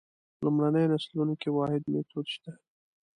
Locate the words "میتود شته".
1.91-2.51